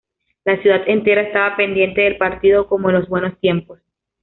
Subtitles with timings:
[0.45, 3.79] La ciudad entera estaba pendiente del partido, como en los buenos tiempos.